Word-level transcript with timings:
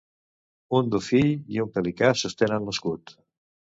Un 0.77 0.87
dofí 0.95 1.21
i 1.57 1.61
un 1.65 1.69
pelicà 1.75 2.09
sostenen 2.23 2.67
l'escut. 2.71 3.15